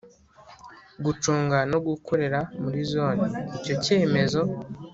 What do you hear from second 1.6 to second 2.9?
no gukorera muri